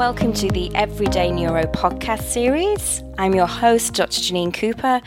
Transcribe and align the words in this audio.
welcome 0.00 0.32
to 0.32 0.50
the 0.50 0.74
Everyday 0.74 1.30
Neuro 1.30 1.64
podcast 1.64 2.22
series. 2.22 3.02
I'm 3.18 3.34
your 3.34 3.46
host, 3.46 3.92
Dr. 3.92 4.18
Janine 4.18 4.54
Cooper, 4.54 5.02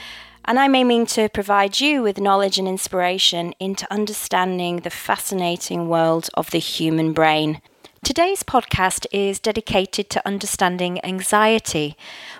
and 0.46 0.60
I'm 0.60 0.76
aiming 0.76 1.08
to 1.08 1.30
provide 1.30 1.80
you 1.80 2.04
with 2.04 2.20
knowledge 2.20 2.60
and 2.60 2.68
inspiration 2.68 3.56
into 3.60 3.92
understanding 3.92 4.82
the 4.82 4.92
fascinating 4.92 5.90
world 5.90 6.30
of 6.36 6.52
the 6.52 6.60
human 6.60 7.12
brain. 7.12 7.60
Today's 8.04 8.44
podcast 8.44 9.06
is 9.14 9.40
dedicated 9.40 10.10
to 10.10 10.28
understanding 10.28 11.04
anxiety. 11.06 11.96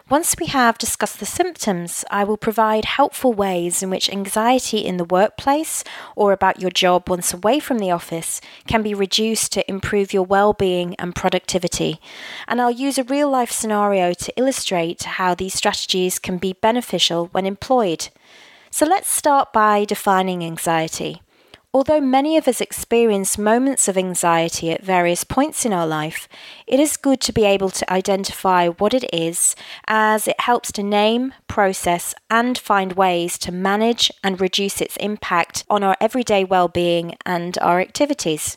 Once 0.10 0.36
we 0.38 0.48
have 0.48 0.78
discussed 0.78 1.22
the 1.22 1.26
symptoms, 1.26 2.04
I 2.12 2.26
will 2.26 2.36
provide 2.36 2.84
helpful 2.84 3.32
ways 3.32 3.82
in 3.82 3.90
which 3.90 4.10
anxiety 4.10 4.80
in 4.80 4.98
the 4.98 5.06
workplace 5.06 5.86
or 6.18 6.34
about 6.34 6.60
your 6.60 6.70
job 6.70 7.10
once 7.10 7.34
away 7.34 7.62
from 7.62 7.80
the 7.80 7.92
office 7.92 8.42
can 8.68 8.84
be 8.84 8.94
reduced 8.94 9.54
to 9.54 9.70
improve 9.70 10.12
your 10.12 10.24
well-being 10.24 10.96
and 10.96 11.16
productivity. 11.16 12.02
And 12.46 12.60
I'll 12.60 12.70
use 12.70 12.98
a 12.98 13.06
real-life 13.06 13.52
scenario 13.52 14.12
to 14.16 14.34
illustrate 14.38 15.04
how 15.04 15.34
these 15.34 15.54
strategies 15.54 16.20
can 16.20 16.40
be 16.40 16.52
beneficial 16.52 17.28
when 17.28 17.46
employed. 17.46 18.10
So 18.70 18.86
let's 18.86 19.10
start 19.10 19.54
by 19.54 19.86
defining 19.86 20.44
anxiety. 20.44 21.22
Although 21.76 22.02
many 22.02 22.38
of 22.38 22.48
us 22.48 22.62
experience 22.62 23.36
moments 23.36 23.88
of 23.88 23.98
anxiety 23.98 24.70
at 24.70 24.84
various 24.84 25.24
points 25.24 25.66
in 25.66 25.74
our 25.74 25.88
life, 25.88 26.30
it 26.68 26.80
is 26.80 26.98
good 26.98 27.20
to 27.22 27.34
be 27.34 27.46
able 27.46 27.72
to 27.72 27.92
identify 27.92 28.68
what 28.68 28.94
it 28.94 29.12
is 29.12 29.56
as 29.88 30.28
it 30.28 30.40
helps 30.42 30.72
to 30.74 30.84
name, 30.84 31.34
process, 31.48 32.14
and 32.30 32.60
find 32.60 32.94
ways 32.94 33.40
to 33.40 33.52
manage 33.52 34.12
and 34.24 34.40
reduce 34.40 34.82
its 34.82 34.98
impact 34.98 35.64
on 35.68 35.82
our 35.82 35.98
everyday 36.00 36.44
well 36.44 36.68
being 36.68 37.16
and 37.26 37.58
our 37.58 37.80
activities. 37.80 38.56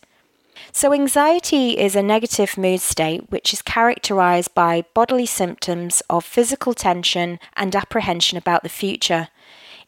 So, 0.70 0.92
anxiety 0.92 1.78
is 1.78 1.96
a 1.96 2.02
negative 2.02 2.58
mood 2.58 2.82
state 2.82 3.30
which 3.30 3.54
is 3.54 3.62
characterized 3.62 4.54
by 4.54 4.84
bodily 4.92 5.26
symptoms 5.26 6.02
of 6.10 6.22
physical 6.22 6.74
tension 6.74 7.38
and 7.56 7.74
apprehension 7.74 8.36
about 8.36 8.62
the 8.62 8.68
future. 8.68 9.28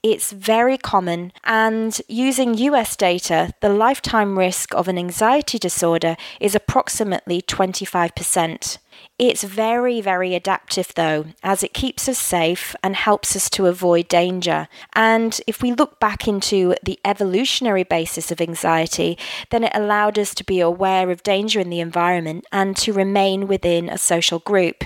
It's 0.02 0.30
very 0.30 0.78
common, 0.78 1.32
and 1.42 2.00
using 2.06 2.54
US 2.54 2.94
data, 2.94 3.52
the 3.60 3.68
lifetime 3.68 4.38
risk 4.38 4.72
of 4.72 4.86
an 4.86 4.96
anxiety 4.96 5.58
disorder 5.58 6.16
is 6.40 6.54
approximately 6.54 7.42
25%. 7.42 8.78
It's 9.18 9.42
very, 9.42 10.00
very 10.00 10.36
adaptive 10.36 10.92
though, 10.94 11.26
as 11.42 11.64
it 11.64 11.74
keeps 11.74 12.08
us 12.08 12.18
safe 12.18 12.76
and 12.84 12.94
helps 12.94 13.34
us 13.34 13.50
to 13.50 13.66
avoid 13.66 14.06
danger. 14.06 14.68
And 14.94 15.40
if 15.48 15.62
we 15.62 15.72
look 15.72 15.98
back 15.98 16.28
into 16.28 16.76
the 16.84 17.00
evolutionary 17.04 17.82
basis 17.82 18.30
of 18.30 18.40
anxiety, 18.40 19.18
then 19.50 19.64
it 19.64 19.72
allowed 19.74 20.16
us 20.16 20.32
to 20.34 20.44
be 20.44 20.60
aware 20.60 21.10
of 21.10 21.24
danger 21.24 21.58
in 21.58 21.70
the 21.70 21.80
environment 21.80 22.46
and 22.52 22.76
to 22.76 22.92
remain 22.92 23.48
within 23.48 23.88
a 23.88 23.98
social 23.98 24.38
group. 24.38 24.84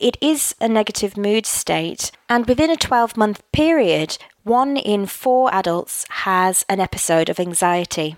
It 0.00 0.16
is 0.20 0.54
a 0.60 0.68
negative 0.68 1.16
mood 1.16 1.44
state, 1.44 2.12
and 2.28 2.46
within 2.46 2.70
a 2.70 2.76
12 2.76 3.16
month 3.16 3.42
period, 3.50 4.16
one 4.44 4.76
in 4.76 5.06
four 5.06 5.52
adults 5.52 6.06
has 6.10 6.64
an 6.68 6.78
episode 6.78 7.28
of 7.28 7.40
anxiety. 7.40 8.14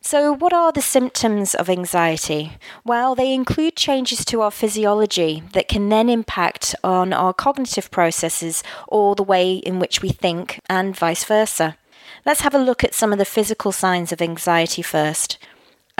So, 0.00 0.32
what 0.32 0.52
are 0.52 0.70
the 0.70 0.80
symptoms 0.80 1.56
of 1.56 1.68
anxiety? 1.68 2.52
Well, 2.84 3.16
they 3.16 3.34
include 3.34 3.74
changes 3.74 4.24
to 4.26 4.42
our 4.42 4.52
physiology 4.52 5.42
that 5.54 5.66
can 5.66 5.88
then 5.88 6.08
impact 6.08 6.76
on 6.84 7.12
our 7.12 7.34
cognitive 7.34 7.90
processes 7.90 8.62
or 8.86 9.16
the 9.16 9.24
way 9.24 9.54
in 9.54 9.80
which 9.80 10.00
we 10.00 10.10
think, 10.10 10.60
and 10.70 10.96
vice 10.96 11.24
versa. 11.24 11.76
Let's 12.24 12.42
have 12.42 12.54
a 12.54 12.58
look 12.58 12.84
at 12.84 12.94
some 12.94 13.12
of 13.12 13.18
the 13.18 13.24
physical 13.24 13.72
signs 13.72 14.12
of 14.12 14.22
anxiety 14.22 14.82
first. 14.82 15.36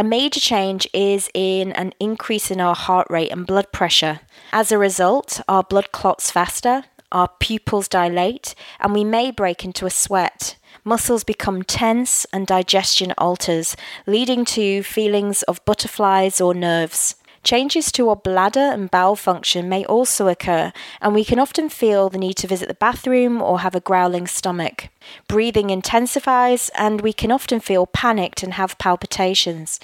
A 0.00 0.04
major 0.04 0.38
change 0.38 0.86
is 0.94 1.28
in 1.34 1.72
an 1.72 1.92
increase 1.98 2.52
in 2.52 2.60
our 2.60 2.76
heart 2.76 3.08
rate 3.10 3.32
and 3.32 3.44
blood 3.44 3.72
pressure. 3.72 4.20
As 4.52 4.70
a 4.70 4.78
result, 4.78 5.40
our 5.48 5.64
blood 5.64 5.90
clots 5.90 6.30
faster, 6.30 6.84
our 7.10 7.28
pupils 7.40 7.88
dilate, 7.88 8.54
and 8.78 8.94
we 8.94 9.02
may 9.02 9.32
break 9.32 9.64
into 9.64 9.86
a 9.86 9.90
sweat. 9.90 10.54
Muscles 10.84 11.24
become 11.24 11.64
tense 11.64 12.26
and 12.32 12.46
digestion 12.46 13.12
alters, 13.18 13.74
leading 14.06 14.44
to 14.44 14.84
feelings 14.84 15.42
of 15.42 15.64
butterflies 15.64 16.40
or 16.40 16.54
nerves. 16.54 17.16
Changes 17.44 17.92
to 17.92 18.08
our 18.08 18.16
bladder 18.16 18.60
and 18.60 18.90
bowel 18.90 19.16
function 19.16 19.68
may 19.68 19.84
also 19.84 20.28
occur, 20.28 20.72
and 21.00 21.14
we 21.14 21.24
can 21.24 21.38
often 21.38 21.68
feel 21.68 22.08
the 22.08 22.18
need 22.18 22.34
to 22.38 22.46
visit 22.46 22.68
the 22.68 22.74
bathroom 22.74 23.40
or 23.40 23.60
have 23.60 23.74
a 23.74 23.80
growling 23.80 24.26
stomach. 24.26 24.88
Breathing 25.28 25.70
intensifies, 25.70 26.70
and 26.74 27.00
we 27.00 27.12
can 27.12 27.30
often 27.30 27.60
feel 27.60 27.86
panicked 27.86 28.42
and 28.42 28.54
have 28.54 28.78
palpitations. 28.78 29.80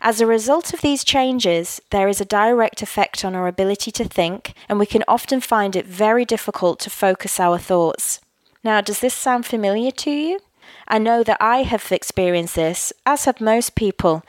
As 0.00 0.20
a 0.20 0.26
result 0.26 0.72
of 0.72 0.80
these 0.80 1.02
changes, 1.02 1.80
there 1.90 2.08
is 2.08 2.20
a 2.20 2.24
direct 2.24 2.82
effect 2.82 3.24
on 3.24 3.34
our 3.34 3.48
ability 3.48 3.90
to 3.92 4.04
think, 4.04 4.54
and 4.68 4.78
we 4.78 4.86
can 4.86 5.02
often 5.08 5.40
find 5.40 5.74
it 5.74 5.86
very 5.86 6.24
difficult 6.24 6.78
to 6.80 6.90
focus 6.90 7.40
our 7.40 7.58
thoughts. 7.58 8.20
Now, 8.62 8.80
does 8.80 9.00
this 9.00 9.14
sound 9.14 9.46
familiar 9.46 9.90
to 9.92 10.10
you? 10.10 10.40
I 10.86 10.98
know 10.98 11.22
that 11.24 11.38
I 11.40 11.62
have 11.62 11.90
experienced 11.90 12.54
this, 12.54 12.92
as 13.04 13.24
have 13.24 13.40
most 13.40 13.74
people, 13.74 14.22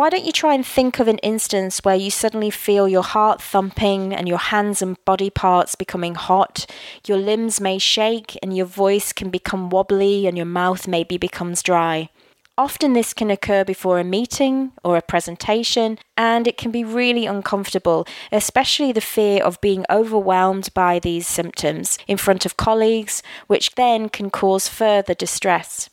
why 0.00 0.08
don't 0.08 0.24
you 0.24 0.32
try 0.32 0.54
and 0.54 0.64
think 0.64 0.98
of 0.98 1.08
an 1.08 1.18
instance 1.18 1.80
where 1.80 1.94
you 1.94 2.10
suddenly 2.10 2.48
feel 2.48 2.88
your 2.88 3.02
heart 3.02 3.38
thumping 3.38 4.14
and 4.14 4.26
your 4.26 4.38
hands 4.38 4.80
and 4.80 4.96
body 5.04 5.28
parts 5.28 5.74
becoming 5.74 6.14
hot? 6.14 6.64
Your 7.06 7.18
limbs 7.18 7.60
may 7.60 7.76
shake 7.76 8.38
and 8.42 8.56
your 8.56 8.64
voice 8.64 9.12
can 9.12 9.28
become 9.28 9.68
wobbly 9.68 10.26
and 10.26 10.38
your 10.38 10.46
mouth 10.46 10.88
maybe 10.88 11.18
becomes 11.18 11.62
dry. 11.62 12.08
Often, 12.56 12.94
this 12.94 13.12
can 13.12 13.30
occur 13.30 13.62
before 13.62 13.98
a 13.98 14.04
meeting 14.04 14.72
or 14.82 14.96
a 14.96 15.02
presentation, 15.02 15.98
and 16.16 16.48
it 16.48 16.56
can 16.56 16.70
be 16.70 16.82
really 16.82 17.26
uncomfortable, 17.26 18.06
especially 18.32 18.92
the 18.92 19.02
fear 19.02 19.42
of 19.42 19.60
being 19.60 19.84
overwhelmed 19.90 20.70
by 20.72 20.98
these 20.98 21.26
symptoms 21.26 21.98
in 22.06 22.16
front 22.16 22.46
of 22.46 22.56
colleagues, 22.56 23.22
which 23.48 23.74
then 23.74 24.08
can 24.08 24.30
cause 24.30 24.66
further 24.66 25.12
distress. 25.12 25.90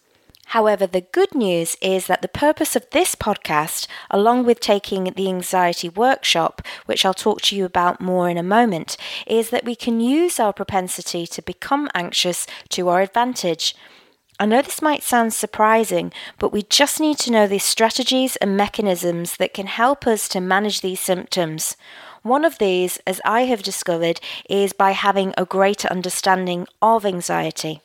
However, 0.51 0.87
the 0.87 1.01
good 1.01 1.35
news 1.35 1.75
is 1.81 2.07
that 2.07 2.21
the 2.21 2.29
purpose 2.29 2.77
of 2.77 2.89
this 2.91 3.15
podcast, 3.15 3.85
along 4.09 4.45
with 4.45 4.61
taking 4.61 5.03
the 5.03 5.27
anxiety 5.27 5.89
workshop, 5.89 6.61
which 6.85 7.03
I'll 7.03 7.13
talk 7.13 7.41
to 7.43 7.55
you 7.55 7.65
about 7.65 7.99
more 7.99 8.29
in 8.29 8.37
a 8.37 8.43
moment, 8.43 8.95
is 9.25 9.49
that 9.49 9.65
we 9.65 9.75
can 9.75 9.99
use 9.99 10.39
our 10.39 10.53
propensity 10.53 11.27
to 11.27 11.41
become 11.41 11.89
anxious 11.93 12.47
to 12.69 12.87
our 12.87 13.01
advantage. 13.01 13.75
I 14.39 14.45
know 14.45 14.61
this 14.61 14.81
might 14.81 15.03
sound 15.03 15.33
surprising, 15.33 16.13
but 16.39 16.53
we 16.53 16.61
just 16.63 17.01
need 17.01 17.17
to 17.19 17.31
know 17.31 17.47
the 17.47 17.59
strategies 17.59 18.37
and 18.37 18.55
mechanisms 18.55 19.35
that 19.37 19.53
can 19.53 19.67
help 19.67 20.07
us 20.07 20.29
to 20.29 20.39
manage 20.39 20.79
these 20.79 21.01
symptoms. 21.01 21.75
One 22.23 22.45
of 22.45 22.57
these, 22.57 22.99
as 23.05 23.19
I 23.25 23.41
have 23.41 23.63
discovered, 23.63 24.21
is 24.49 24.71
by 24.71 24.91
having 24.91 25.33
a 25.37 25.43
greater 25.43 25.89
understanding 25.89 26.67
of 26.81 27.05
anxiety. 27.05 27.81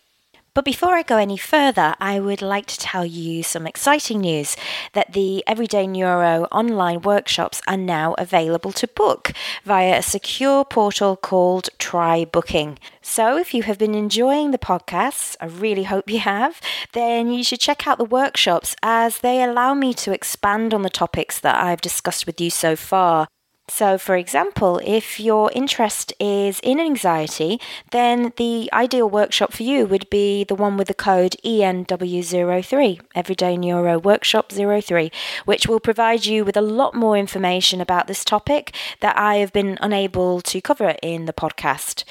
But 0.55 0.67
before 0.67 0.91
I 0.91 1.03
go 1.03 1.17
any 1.17 1.39
further, 1.39 1.95
I 1.99 2.21
would 2.21 2.43
like 2.43 2.67
to 2.67 2.79
tell 2.79 3.07
you 3.07 3.43
some 3.43 3.67
exciting 3.67 4.21
news 4.21 4.55
that 4.93 5.15
the 5.15 5.43
Everyday 5.47 5.87
Neuro 5.87 6.45
online 6.53 7.01
workshops 7.01 7.63
are 7.67 7.79
now 7.79 8.15
available 8.19 8.71
to 8.73 8.87
book 8.87 9.33
via 9.65 9.97
a 9.97 10.03
secure 10.03 10.63
portal 10.67 11.17
called 11.17 11.71
Try 11.79 12.27
Booking. 12.27 12.79
So 13.01 13.39
if 13.39 13.55
you 13.55 13.63
have 13.63 13.79
been 13.79 13.95
enjoying 13.95 14.51
the 14.51 14.59
podcasts, 14.59 15.37
I 15.41 15.47
really 15.47 15.85
hope 15.85 16.11
you 16.11 16.19
have, 16.19 16.61
then 16.93 17.33
you 17.33 17.43
should 17.43 17.61
check 17.61 17.87
out 17.87 17.97
the 17.97 18.05
workshops 18.05 18.77
as 18.83 19.21
they 19.21 19.43
allow 19.43 19.73
me 19.73 19.95
to 19.95 20.13
expand 20.13 20.75
on 20.75 20.83
the 20.83 20.91
topics 20.91 21.41
that 21.41 21.65
I've 21.65 21.81
discussed 21.81 22.27
with 22.27 22.39
you 22.43 22.51
so 22.51 22.77
far. 22.77 23.27
So, 23.75 23.97
for 23.97 24.16
example, 24.16 24.83
if 24.84 25.19
your 25.19 25.50
interest 25.55 26.12
is 26.21 26.60
in 26.62 26.78
anxiety, 26.78 27.59
then 27.91 28.34
the 28.37 28.69
ideal 28.71 29.09
workshop 29.09 29.55
for 29.55 29.62
you 29.62 29.87
would 29.87 30.10
be 30.10 30.44
the 30.44 30.55
one 30.55 30.77
with 30.77 30.89
the 30.89 30.95
code 30.95 31.36
ENW03, 31.42 33.01
Everyday 33.15 33.57
Neuro 33.57 33.98
Workshop 33.98 34.53
03, 34.53 35.10
which 35.47 35.66
will 35.66 35.80
provide 35.80 36.27
you 36.27 36.45
with 36.45 36.59
a 36.59 36.60
lot 36.60 36.95
more 36.95 37.16
information 37.16 37.80
about 37.80 38.09
this 38.09 38.27
topic 38.27 38.74
that 39.01 39.16
I 39.16 39.36
have 39.36 39.54
been 39.54 39.78
unable 39.80 40.42
to 40.42 40.60
cover 40.60 40.95
in 41.03 41.24
the 41.24 41.33
podcast. 41.33 42.04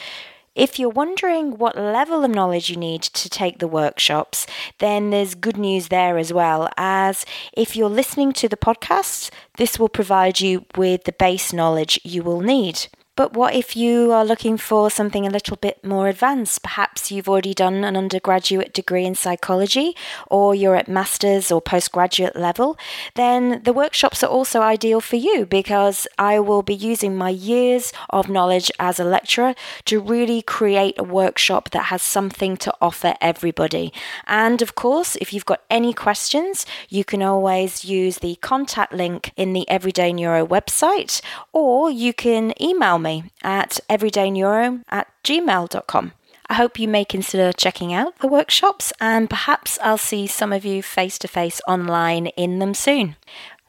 If 0.54 0.78
you're 0.78 0.90
wondering 0.90 1.58
what 1.58 1.78
level 1.78 2.26
of 2.26 2.32
knowledge 2.32 2.70
you 2.70 2.76
need 2.76 3.04
to 3.04 3.30
take 3.30 3.60
the 3.60 3.70
workshops, 3.70 4.46
then 4.80 5.10
there's 5.10 5.34
good 5.34 5.56
news 5.56 5.88
there 5.88 6.18
as 6.18 6.34
well. 6.34 6.70
As 6.76 7.26
if 7.54 7.78
you're 7.78 7.88
listening 7.88 8.34
to 8.34 8.50
the 8.50 8.58
podcast, 8.58 9.30
this 9.56 9.80
will 9.80 9.88
provide 9.88 10.42
you 10.42 10.66
with 10.76 11.06
the 11.06 11.14
base 11.14 11.54
knowledge 11.54 12.02
you 12.04 12.22
will 12.22 12.42
need. 12.42 12.88
But 13.18 13.34
what 13.34 13.54
if 13.54 13.76
you 13.76 14.14
are 14.14 14.24
looking 14.24 14.58
for 14.58 14.90
something 14.90 15.28
a 15.28 15.30
little 15.30 15.58
bit 15.58 15.84
more 15.84 16.08
advanced? 16.08 16.64
Perhaps 16.64 17.12
you've 17.12 17.28
already 17.28 17.54
done 17.54 17.84
an 17.84 17.98
undergraduate 17.98 18.74
degree 18.74 19.06
in 19.06 19.16
psychology 19.16 19.98
or 20.28 20.56
you're 20.56 20.78
at 20.78 20.88
master's 20.88 21.52
or 21.52 21.62
postgraduate 21.62 22.38
level. 22.38 22.78
Then 23.16 23.62
the 23.64 23.74
workshops 23.74 24.24
are 24.24 24.30
also 24.30 24.62
ideal 24.62 25.02
for 25.02 25.18
you 25.18 25.46
because 25.46 26.08
I 26.18 26.40
will 26.40 26.62
be 26.62 26.74
using 26.74 27.18
my 27.18 27.30
years 27.30 27.92
of 28.12 28.30
knowledge 28.30 28.72
as 28.80 28.98
a 28.98 29.04
lecturer 29.04 29.56
to 29.86 30.00
really 30.00 30.42
create 30.42 30.98
a 30.98 31.04
workshop 31.04 31.72
that 31.72 31.88
has 31.88 32.02
something 32.02 32.56
to 32.58 32.74
offer 32.82 33.16
everybody. 33.20 33.92
And 34.26 34.62
of 34.62 34.76
course, 34.76 35.18
if 35.18 35.34
you've 35.34 35.46
got 35.46 35.64
any 35.70 35.94
questions, 35.94 36.66
you 36.88 37.04
can 37.04 37.22
always 37.22 37.84
use 37.84 38.20
the 38.20 38.36
contact 38.36 38.94
link 38.94 39.34
in 39.36 39.52
the 39.52 39.70
Everyday 39.70 40.14
Neuro 40.14 40.48
website 40.48 41.20
or 41.52 41.92
you 41.92 42.14
can 42.14 42.54
email 42.62 43.01
me 43.02 43.26
at 43.44 43.80
everydayneuro 43.90 44.84
at 44.90 45.08
gmail.com. 45.24 46.14
I 46.50 46.54
hope 46.54 46.80
you 46.80 46.88
may 46.88 47.06
consider 47.06 47.54
checking 47.54 47.94
out 47.94 48.20
the 48.20 48.28
workshops 48.28 48.92
and 49.00 49.30
perhaps 49.30 49.80
I'll 49.82 49.98
see 49.98 50.28
some 50.28 50.52
of 50.52 50.66
you 50.66 50.84
face 50.84 51.18
to 51.20 51.28
face 51.28 51.62
online 51.68 52.28
in 52.28 52.60
them 52.60 52.74
soon. 52.74 53.16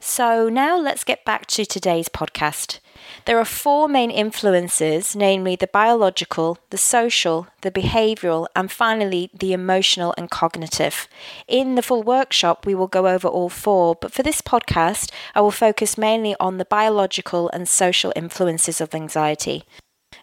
So, 0.00 0.48
now 0.48 0.76
let's 0.78 1.04
get 1.04 1.24
back 1.24 1.46
to 1.46 1.64
today's 1.64 2.08
podcast. 2.08 2.80
There 3.24 3.38
are 3.38 3.44
four 3.44 3.88
main 3.88 4.10
influences, 4.10 5.14
namely 5.14 5.56
the 5.56 5.66
biological, 5.66 6.58
the 6.70 6.78
social, 6.78 7.46
the 7.62 7.70
behavioral, 7.70 8.46
and 8.56 8.70
finally 8.70 9.30
the 9.32 9.52
emotional 9.52 10.14
and 10.16 10.30
cognitive. 10.30 11.08
In 11.46 11.74
the 11.74 11.82
full 11.82 12.02
workshop, 12.02 12.66
we 12.66 12.74
will 12.74 12.88
go 12.88 13.06
over 13.06 13.28
all 13.28 13.48
four, 13.48 13.94
but 13.94 14.12
for 14.12 14.22
this 14.22 14.42
podcast, 14.42 15.10
I 15.34 15.40
will 15.40 15.50
focus 15.50 15.96
mainly 15.96 16.34
on 16.40 16.58
the 16.58 16.64
biological 16.64 17.48
and 17.50 17.68
social 17.68 18.12
influences 18.16 18.80
of 18.80 18.94
anxiety. 18.94 19.64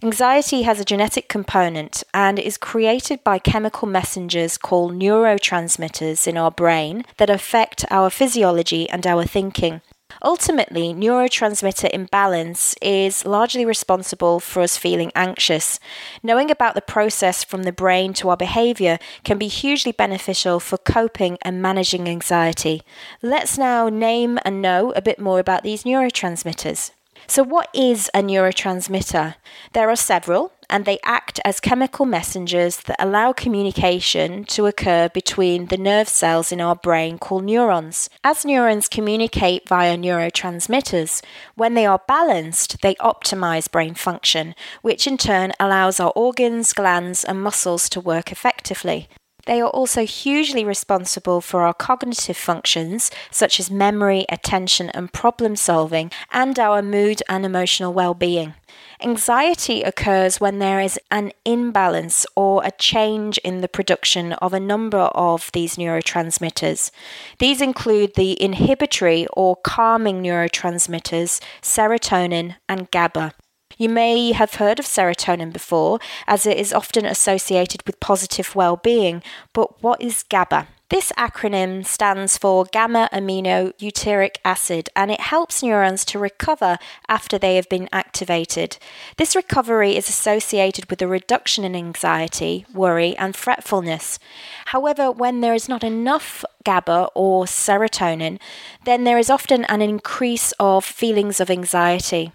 Anxiety 0.01 0.61
has 0.61 0.79
a 0.79 0.85
genetic 0.85 1.27
component 1.27 2.03
and 2.13 2.39
is 2.39 2.57
created 2.57 3.21
by 3.21 3.37
chemical 3.37 3.87
messengers 3.87 4.57
called 4.57 4.93
neurotransmitters 4.93 6.25
in 6.25 6.37
our 6.37 6.51
brain 6.51 7.03
that 7.17 7.29
affect 7.29 7.83
our 7.91 8.09
physiology 8.09 8.89
and 8.89 9.05
our 9.05 9.25
thinking. 9.25 9.81
Ultimately, 10.23 10.93
neurotransmitter 10.93 11.89
imbalance 11.91 12.75
is 12.81 13.25
largely 13.25 13.65
responsible 13.65 14.39
for 14.39 14.61
us 14.61 14.77
feeling 14.77 15.11
anxious. 15.15 15.79
Knowing 16.21 16.51
about 16.51 16.75
the 16.75 16.81
process 16.81 17.43
from 17.43 17.63
the 17.63 17.71
brain 17.71 18.13
to 18.13 18.29
our 18.29 18.37
behavior 18.37 18.99
can 19.23 19.37
be 19.37 19.47
hugely 19.47 19.91
beneficial 19.91 20.59
for 20.59 20.77
coping 20.77 21.37
and 21.41 21.61
managing 21.61 22.09
anxiety. 22.09 22.81
Let's 23.21 23.57
now 23.57 23.87
name 23.87 24.39
and 24.43 24.61
know 24.61 24.91
a 24.91 25.01
bit 25.01 25.19
more 25.19 25.39
about 25.39 25.63
these 25.63 25.83
neurotransmitters. 25.83 26.91
So, 27.27 27.43
what 27.43 27.69
is 27.73 28.09
a 28.13 28.21
neurotransmitter? 28.21 29.35
There 29.73 29.89
are 29.89 29.95
several, 29.95 30.51
and 30.69 30.85
they 30.85 30.99
act 31.03 31.39
as 31.43 31.59
chemical 31.59 32.05
messengers 32.05 32.77
that 32.77 33.01
allow 33.03 33.33
communication 33.33 34.43
to 34.45 34.65
occur 34.65 35.09
between 35.09 35.65
the 35.67 35.77
nerve 35.77 36.07
cells 36.07 36.51
in 36.51 36.61
our 36.61 36.75
brain 36.75 37.17
called 37.17 37.43
neurons. 37.43 38.09
As 38.23 38.45
neurons 38.45 38.87
communicate 38.87 39.67
via 39.67 39.97
neurotransmitters, 39.97 41.23
when 41.55 41.73
they 41.73 41.85
are 41.85 42.01
balanced, 42.07 42.81
they 42.81 42.95
optimize 42.95 43.71
brain 43.71 43.95
function, 43.95 44.55
which 44.81 45.07
in 45.07 45.17
turn 45.17 45.51
allows 45.59 45.99
our 45.99 46.11
organs, 46.15 46.73
glands, 46.73 47.23
and 47.23 47.41
muscles 47.41 47.89
to 47.89 47.99
work 47.99 48.31
effectively. 48.31 49.09
They 49.49 49.61
are 49.61 49.69
also 49.69 50.05
hugely 50.05 50.63
responsible 50.63 51.41
for 51.41 51.63
our 51.63 51.73
cognitive 51.73 52.37
functions, 52.37 53.09
such 53.31 53.59
as 53.59 53.71
memory, 53.71 54.27
attention, 54.29 54.91
and 54.91 55.11
problem 55.11 55.55
solving, 55.55 56.11
and 56.31 56.59
our 56.59 56.83
mood 56.83 57.23
and 57.27 57.43
emotional 57.43 57.91
well 57.91 58.13
being. 58.13 58.53
Anxiety 59.01 59.81
occurs 59.81 60.39
when 60.39 60.59
there 60.59 60.79
is 60.79 60.99
an 61.09 61.31
imbalance 61.45 62.27
or 62.35 62.63
a 62.63 62.69
change 62.69 63.39
in 63.39 63.61
the 63.61 63.67
production 63.67 64.33
of 64.33 64.53
a 64.53 64.59
number 64.59 65.09
of 65.15 65.49
these 65.53 65.77
neurotransmitters. 65.77 66.91
These 67.39 67.59
include 67.59 68.13
the 68.13 68.39
inhibitory 68.39 69.25
or 69.33 69.55
calming 69.55 70.21
neurotransmitters, 70.21 71.41
serotonin 71.63 72.57
and 72.69 72.91
GABA. 72.91 73.33
You 73.79 73.87
may 73.87 74.33
have 74.33 74.55
heard 74.55 74.77
of 74.77 74.85
serotonin 74.85 75.53
before, 75.53 75.99
as 76.27 76.45
it 76.45 76.57
is 76.57 76.73
often 76.73 77.05
associated 77.05 77.81
with 77.87 78.01
positive 78.01 78.53
well 78.53 78.75
being, 78.75 79.23
but 79.53 79.81
what 79.81 80.01
is 80.01 80.23
GABA? 80.23 80.67
This 80.89 81.13
acronym 81.17 81.85
stands 81.85 82.37
for 82.37 82.65
gamma 82.65 83.07
amino 83.13 83.71
butyric 83.77 84.35
acid 84.43 84.89
and 84.97 85.09
it 85.11 85.21
helps 85.21 85.63
neurons 85.63 86.03
to 86.05 86.19
recover 86.19 86.77
after 87.07 87.37
they 87.37 87.55
have 87.55 87.69
been 87.69 87.87
activated. 87.93 88.77
This 89.15 89.33
recovery 89.33 89.95
is 89.95 90.09
associated 90.09 90.89
with 90.89 91.01
a 91.01 91.07
reduction 91.07 91.63
in 91.63 91.73
anxiety, 91.73 92.65
worry, 92.73 93.15
and 93.15 93.33
fretfulness. 93.33 94.19
However, 94.65 95.09
when 95.09 95.39
there 95.39 95.53
is 95.53 95.69
not 95.69 95.85
enough 95.85 96.43
GABA 96.65 97.11
or 97.15 97.45
serotonin, 97.45 98.39
then 98.83 99.05
there 99.05 99.19
is 99.19 99.29
often 99.29 99.63
an 99.65 99.81
increase 99.81 100.51
of 100.59 100.83
feelings 100.83 101.39
of 101.39 101.49
anxiety. 101.49 102.33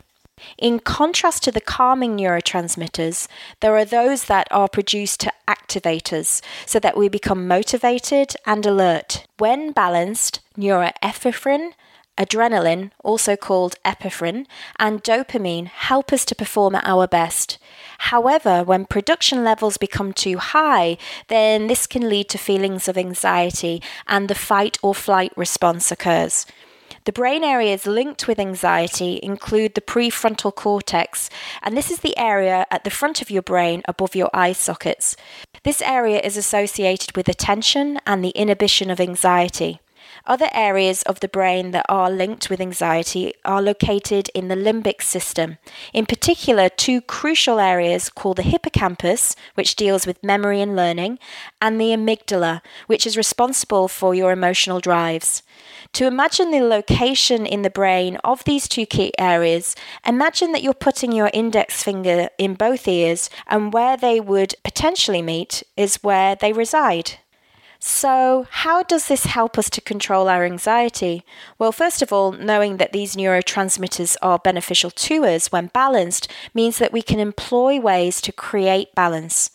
In 0.59 0.81
contrast 0.81 1.43
to 1.45 1.53
the 1.53 1.61
calming 1.61 2.17
neurotransmitters, 2.17 3.29
there 3.61 3.77
are 3.77 3.85
those 3.85 4.25
that 4.25 4.49
are 4.51 4.69
produced 4.69 5.21
to 5.21 5.33
activators 5.49 6.43
so 6.67 6.79
that 6.81 6.97
we 6.97 7.09
become 7.09 7.47
motivated 7.47 8.35
and 8.45 8.67
alert. 8.67 9.27
When 9.39 9.73
balanced, 9.73 10.41
norepinephrine, 10.59 11.73
adrenaline, 12.17 12.91
also 13.03 13.37
called 13.37 13.77
epinephrine, 13.85 14.47
and 14.79 15.03
dopamine 15.03 15.67
help 15.67 16.13
us 16.13 16.25
to 16.27 16.35
perform 16.35 16.75
at 16.75 16.87
our 16.87 17.07
best. 17.07 17.59
However, 17.99 18.63
when 18.63 18.87
production 18.87 19.45
levels 19.45 19.77
become 19.77 20.13
too 20.13 20.39
high, 20.39 20.97
then 21.29 21.67
this 21.67 21.87
can 21.87 22.09
lead 22.09 22.29
to 22.31 22.39
feelings 22.39 22.89
of 22.89 22.99
anxiety 22.99 23.83
and 24.07 24.29
the 24.29 24.35
fight 24.35 24.79
or 24.83 24.95
flight 24.95 25.33
response 25.37 25.91
occurs. 25.91 26.47
The 27.05 27.13
brain 27.13 27.45
areas 27.45 27.87
linked 27.87 28.27
with 28.27 28.39
anxiety 28.39 29.21
include 29.23 29.75
the 29.75 29.83
prefrontal 29.83 30.55
cortex, 30.55 31.29
and 31.63 31.77
this 31.77 31.91
is 31.91 31.99
the 31.99 32.17
area 32.17 32.67
at 32.71 32.85
the 32.85 32.91
front 32.91 33.21
of 33.21 33.31
your 33.31 33.43
brain 33.43 33.83
above 33.87 34.17
your 34.17 34.31
eye 34.33 34.55
sockets. 34.55 35.15
This 35.65 35.83
area 35.83 36.19
is 36.21 36.39
associated 36.39 37.15
with 37.15 37.29
attention 37.29 38.01
and 38.07 38.25
the 38.25 38.31
inhibition 38.31 38.91
of 38.91 39.01
anxiety. 39.01 39.81
Other 40.27 40.49
areas 40.55 41.03
of 41.03 41.21
the 41.21 41.29
brain 41.29 41.73
that 41.73 41.85
are 41.87 42.11
linked 42.11 42.49
with 42.49 42.59
anxiety 42.59 43.35
are 43.45 43.61
located 43.61 44.31
in 44.35 44.49
the 44.49 44.55
limbic 44.55 45.03
system. 45.03 45.59
In 45.93 46.07
particular, 46.07 46.71
two 46.71 47.03
crucial 47.03 47.61
areas 47.61 48.09
called 48.09 48.39
the 48.39 48.43
hippocampus, 48.43 49.37
which 49.55 49.77
deals 49.77 50.07
with 50.07 50.25
memory 50.25 50.63
and 50.63 50.75
learning, 50.75 51.19
and 51.61 51.79
the 51.79 51.93
amygdala, 51.93 52.63
which 52.87 53.07
is 53.07 53.19
responsible 53.19 53.87
for 53.87 54.15
your 54.15 54.33
emotional 54.33 54.81
drives. 54.81 55.43
To 55.93 56.07
imagine 56.07 56.51
the 56.51 56.61
location 56.61 57.45
in 57.45 57.61
the 57.61 57.69
brain 57.69 58.17
of 58.25 58.45
these 58.45 58.67
two 58.67 58.87
key 58.87 59.13
areas, 59.19 59.77
imagine 60.07 60.53
that 60.53 60.63
you're 60.63 60.73
putting 60.73 61.13
your 61.13 61.31
index 61.35 61.83
finger 61.83 62.31
in 62.39 62.55
both 62.55 62.89
ears, 62.89 63.29
and 63.47 63.75
where 63.75 63.99
they 63.99 64.21
would 64.21 64.55
potentially 64.65 65.21
meet 65.21 65.63
is 65.77 66.03
where 66.03 66.35
they 66.35 66.55
reside. 66.55 67.19
So, 67.87 68.47
how 68.49 68.83
does 68.83 69.09
this 69.09 69.27
help 69.27 69.59
us 69.59 69.69
to 69.69 69.83
control 69.83 70.27
our 70.27 70.47
anxiety? 70.47 71.23
Well, 71.59 71.71
first 71.71 72.01
of 72.01 72.15
all, 72.15 72.33
knowing 72.33 72.79
that 72.79 72.93
these 72.93 73.15
neurotransmitters 73.15 74.17
are 74.23 74.39
beneficial 74.39 74.91
to 74.91 75.27
us 75.27 75.53
when 75.53 75.67
balanced 75.67 76.33
means 76.55 76.79
that 76.79 76.95
we 76.95 77.03
can 77.03 77.21
employ 77.21 77.79
ways 77.79 78.23
to 78.23 78.33
create 78.33 78.95
balance. 78.95 79.51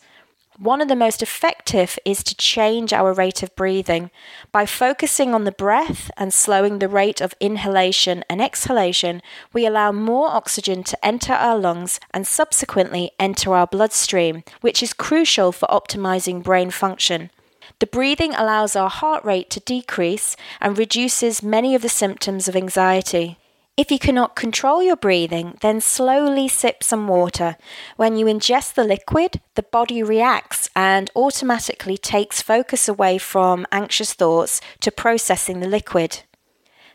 One 0.58 0.80
of 0.80 0.86
the 0.86 0.94
most 0.94 1.24
effective 1.24 1.98
is 2.04 2.22
to 2.22 2.36
change 2.36 2.92
our 2.92 3.12
rate 3.12 3.42
of 3.42 3.56
breathing. 3.56 4.12
By 4.52 4.64
focusing 4.64 5.34
on 5.34 5.42
the 5.42 5.50
breath 5.50 6.08
and 6.16 6.32
slowing 6.32 6.78
the 6.78 6.88
rate 6.88 7.20
of 7.20 7.34
inhalation 7.40 8.22
and 8.30 8.40
exhalation, 8.40 9.22
we 9.52 9.66
allow 9.66 9.90
more 9.90 10.28
oxygen 10.28 10.84
to 10.84 11.04
enter 11.04 11.32
our 11.32 11.58
lungs 11.58 11.98
and 12.14 12.28
subsequently 12.28 13.10
enter 13.18 13.56
our 13.56 13.66
bloodstream, 13.66 14.44
which 14.60 14.84
is 14.84 14.92
crucial 14.92 15.50
for 15.50 15.66
optimizing 15.66 16.44
brain 16.44 16.70
function. 16.70 17.30
The 17.78 17.86
breathing 17.86 18.34
allows 18.34 18.76
our 18.76 18.90
heart 18.90 19.24
rate 19.24 19.48
to 19.50 19.60
decrease 19.60 20.36
and 20.60 20.76
reduces 20.76 21.42
many 21.42 21.74
of 21.74 21.82
the 21.82 21.88
symptoms 21.88 22.48
of 22.48 22.56
anxiety. 22.56 23.38
If 23.76 23.90
you 23.90 23.98
cannot 23.98 24.36
control 24.36 24.82
your 24.82 24.96
breathing, 24.96 25.56
then 25.62 25.80
slowly 25.80 26.48
sip 26.48 26.82
some 26.82 27.08
water. 27.08 27.56
When 27.96 28.18
you 28.18 28.26
ingest 28.26 28.74
the 28.74 28.84
liquid, 28.84 29.40
the 29.54 29.62
body 29.62 30.02
reacts 30.02 30.68
and 30.76 31.10
automatically 31.16 31.96
takes 31.96 32.42
focus 32.42 32.88
away 32.88 33.16
from 33.16 33.66
anxious 33.72 34.12
thoughts 34.12 34.60
to 34.80 34.90
processing 34.90 35.60
the 35.60 35.68
liquid. 35.68 36.24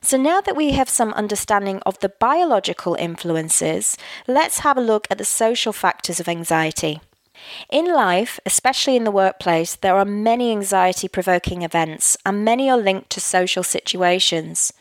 So, 0.01 0.17
now 0.17 0.41
that 0.41 0.55
we 0.55 0.73
have 0.73 0.87
some 0.87 1.13
understanding 1.13 1.81
of 1.87 1.97
the 2.01 2.09
biological 2.09 2.93
influences, 2.93 3.97
let's 4.27 4.59
have 4.59 4.77
a 4.77 4.81
look 4.81 5.07
at 5.09 5.17
the 5.17 5.25
social 5.25 5.73
factors 5.73 6.19
of 6.19 6.29
anxiety. 6.29 7.01
In 7.69 7.85
life, 7.93 8.39
especially 8.45 8.95
in 8.95 9.03
the 9.03 9.11
workplace, 9.11 9.75
there 9.75 9.97
are 9.97 10.05
many 10.05 10.51
anxiety 10.51 11.07
provoking 11.07 11.61
events, 11.61 12.17
and 12.25 12.45
many 12.45 12.69
are 12.69 12.77
linked 12.77 13.09
to 13.11 13.19
social 13.19 13.63
situations. 13.63 14.73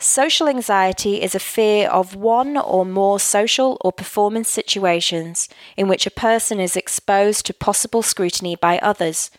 Social 0.00 0.48
anxiety 0.48 1.20
is 1.20 1.34
a 1.34 1.40
fear 1.40 1.88
of 1.88 2.14
one 2.14 2.56
or 2.56 2.86
more 2.86 3.18
social 3.18 3.76
or 3.80 3.92
performance 3.92 4.48
situations 4.48 5.48
in 5.76 5.88
which 5.88 6.06
a 6.06 6.10
person 6.10 6.60
is 6.60 6.76
exposed 6.76 7.44
to 7.46 7.52
possible 7.52 8.02
scrutiny 8.02 8.54
by 8.54 8.78
others. 8.78 9.30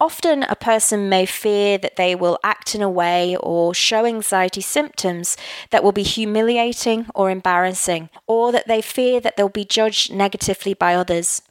Often, 0.00 0.44
a 0.44 0.56
person 0.56 1.08
may 1.08 1.26
fear 1.26 1.78
that 1.78 1.96
they 1.96 2.14
will 2.14 2.38
act 2.44 2.74
in 2.74 2.82
a 2.82 2.90
way 2.90 3.36
or 3.36 3.74
show 3.74 4.04
anxiety 4.06 4.60
symptoms 4.60 5.36
that 5.70 5.82
will 5.82 5.92
be 5.92 6.04
humiliating 6.04 7.06
or 7.14 7.30
embarrassing, 7.30 8.08
or 8.26 8.50
that 8.52 8.68
they 8.68 8.80
fear 8.80 9.20
that 9.20 9.36
they'll 9.36 9.48
be 9.48 9.64
judged 9.64 10.12
negatively 10.12 10.74
by 10.74 10.94
others. 10.94 11.42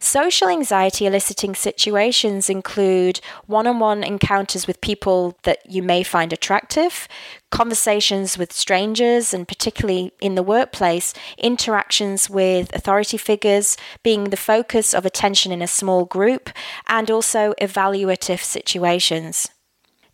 Social 0.00 0.48
anxiety 0.48 1.06
eliciting 1.06 1.54
situations 1.54 2.50
include 2.50 3.20
one 3.46 3.66
on 3.66 3.78
one 3.78 4.02
encounters 4.04 4.66
with 4.66 4.80
people 4.80 5.38
that 5.44 5.58
you 5.70 5.82
may 5.82 6.02
find 6.02 6.32
attractive, 6.32 7.08
conversations 7.50 8.36
with 8.36 8.52
strangers, 8.52 9.32
and 9.32 9.46
particularly 9.46 10.12
in 10.20 10.34
the 10.34 10.42
workplace, 10.42 11.14
interactions 11.38 12.28
with 12.28 12.74
authority 12.74 13.16
figures, 13.16 13.76
being 14.02 14.24
the 14.24 14.36
focus 14.36 14.92
of 14.92 15.06
attention 15.06 15.52
in 15.52 15.62
a 15.62 15.66
small 15.66 16.04
group, 16.04 16.50
and 16.88 17.10
also 17.10 17.54
evaluative 17.60 18.40
situations. 18.40 19.48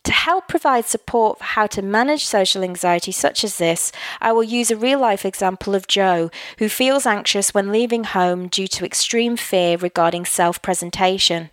To 0.04 0.12
help 0.12 0.48
provide 0.48 0.86
support 0.86 1.38
for 1.38 1.44
how 1.44 1.66
to 1.68 1.82
manage 1.82 2.24
social 2.24 2.62
anxiety 2.62 3.12
such 3.12 3.44
as 3.44 3.58
this, 3.58 3.92
I 4.20 4.32
will 4.32 4.42
use 4.42 4.70
a 4.70 4.76
real 4.76 4.98
life 4.98 5.26
example 5.26 5.74
of 5.74 5.86
Joe, 5.86 6.30
who 6.58 6.70
feels 6.70 7.04
anxious 7.04 7.52
when 7.52 7.70
leaving 7.70 8.04
home 8.04 8.48
due 8.48 8.66
to 8.68 8.86
extreme 8.86 9.36
fear 9.36 9.76
regarding 9.76 10.24
self 10.24 10.62
presentation. 10.62 11.50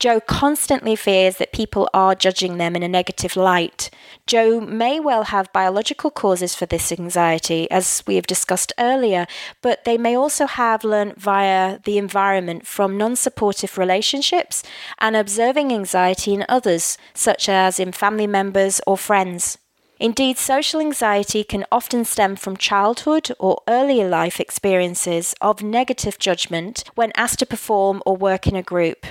Joe 0.00 0.18
constantly 0.18 0.96
fears 0.96 1.36
that 1.36 1.52
people 1.52 1.86
are 1.92 2.14
judging 2.14 2.56
them 2.56 2.74
in 2.74 2.82
a 2.82 2.88
negative 2.88 3.36
light. 3.36 3.90
Joe 4.26 4.58
may 4.58 4.98
well 4.98 5.24
have 5.24 5.52
biological 5.52 6.10
causes 6.10 6.54
for 6.54 6.64
this 6.64 6.90
anxiety, 6.90 7.70
as 7.70 8.02
we 8.06 8.14
have 8.14 8.26
discussed 8.26 8.72
earlier, 8.78 9.26
but 9.60 9.84
they 9.84 9.98
may 9.98 10.16
also 10.16 10.46
have 10.46 10.84
learnt 10.84 11.20
via 11.20 11.80
the 11.84 11.98
environment 11.98 12.66
from 12.66 12.96
non 12.96 13.14
supportive 13.14 13.76
relationships 13.76 14.62
and 15.00 15.16
observing 15.16 15.70
anxiety 15.70 16.32
in 16.32 16.46
others, 16.48 16.96
such 17.12 17.46
as 17.46 17.78
in 17.78 17.92
family 17.92 18.26
members 18.26 18.80
or 18.86 18.96
friends. 18.96 19.58
Indeed, 19.98 20.38
social 20.38 20.80
anxiety 20.80 21.44
can 21.44 21.66
often 21.70 22.06
stem 22.06 22.36
from 22.36 22.56
childhood 22.56 23.32
or 23.38 23.60
earlier 23.68 24.08
life 24.08 24.40
experiences 24.40 25.34
of 25.42 25.62
negative 25.62 26.18
judgment 26.18 26.84
when 26.94 27.12
asked 27.16 27.40
to 27.40 27.44
perform 27.44 28.02
or 28.06 28.16
work 28.16 28.46
in 28.46 28.56
a 28.56 28.62
group. 28.62 29.04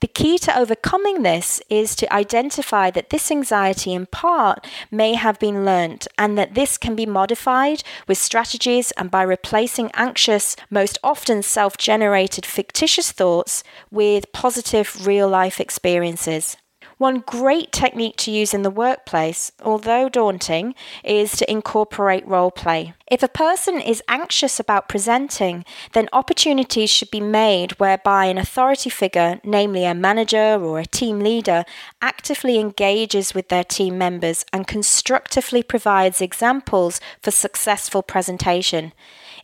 The 0.00 0.08
key 0.08 0.38
to 0.38 0.58
overcoming 0.58 1.22
this 1.22 1.60
is 1.68 1.94
to 1.96 2.12
identify 2.12 2.90
that 2.90 3.10
this 3.10 3.30
anxiety 3.30 3.92
in 3.92 4.06
part 4.06 4.66
may 4.90 5.14
have 5.14 5.38
been 5.38 5.64
learnt 5.64 6.06
and 6.18 6.36
that 6.36 6.54
this 6.54 6.76
can 6.78 6.94
be 6.94 7.06
modified 7.06 7.82
with 8.06 8.18
strategies 8.18 8.90
and 8.92 9.10
by 9.10 9.22
replacing 9.22 9.90
anxious, 9.94 10.56
most 10.70 10.98
often 11.02 11.42
self 11.42 11.76
generated 11.76 12.44
fictitious 12.44 13.12
thoughts 13.12 13.62
with 13.90 14.32
positive 14.32 15.06
real 15.06 15.28
life 15.28 15.60
experiences. 15.60 16.56
One 16.98 17.24
great 17.26 17.72
technique 17.72 18.16
to 18.18 18.30
use 18.30 18.54
in 18.54 18.62
the 18.62 18.70
workplace, 18.70 19.50
although 19.62 20.08
daunting, 20.08 20.76
is 21.02 21.32
to 21.36 21.50
incorporate 21.50 22.26
role 22.26 22.52
play. 22.52 22.94
If 23.10 23.22
a 23.22 23.28
person 23.28 23.80
is 23.80 24.02
anxious 24.08 24.60
about 24.60 24.88
presenting, 24.88 25.64
then 25.92 26.08
opportunities 26.12 26.90
should 26.90 27.10
be 27.10 27.20
made 27.20 27.72
whereby 27.72 28.26
an 28.26 28.38
authority 28.38 28.90
figure, 28.90 29.40
namely 29.42 29.84
a 29.84 29.94
manager 29.94 30.58
or 30.62 30.78
a 30.78 30.86
team 30.86 31.18
leader, 31.18 31.64
actively 32.00 32.58
engages 32.58 33.34
with 33.34 33.48
their 33.48 33.64
team 33.64 33.98
members 33.98 34.44
and 34.52 34.68
constructively 34.68 35.62
provides 35.62 36.20
examples 36.20 37.00
for 37.20 37.32
successful 37.32 38.02
presentation. 38.02 38.92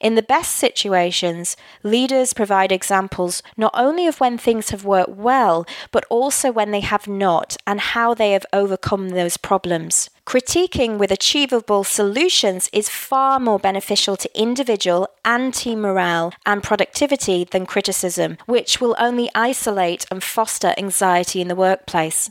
In 0.00 0.14
the 0.14 0.22
best 0.22 0.56
situations, 0.56 1.58
leaders 1.82 2.32
provide 2.32 2.72
examples 2.72 3.42
not 3.58 3.72
only 3.74 4.06
of 4.06 4.18
when 4.18 4.38
things 4.38 4.70
have 4.70 4.82
worked 4.82 5.10
well, 5.10 5.66
but 5.92 6.06
also 6.08 6.50
when 6.50 6.70
they 6.70 6.80
have 6.80 7.06
not 7.06 7.58
and 7.66 7.80
how 7.80 8.14
they 8.14 8.32
have 8.32 8.46
overcome 8.50 9.10
those 9.10 9.36
problems. 9.36 10.08
Critiquing 10.26 10.96
with 10.96 11.10
achievable 11.10 11.84
solutions 11.84 12.70
is 12.72 12.88
far 12.88 13.38
more 13.38 13.58
beneficial 13.58 14.16
to 14.16 14.40
individual 14.40 15.08
and 15.22 15.52
team 15.52 15.82
morale 15.82 16.32
and 16.46 16.62
productivity 16.62 17.44
than 17.44 17.66
criticism, 17.66 18.38
which 18.46 18.80
will 18.80 18.96
only 18.98 19.28
isolate 19.34 20.06
and 20.10 20.22
foster 20.22 20.72
anxiety 20.78 21.42
in 21.42 21.48
the 21.48 21.54
workplace. 21.54 22.30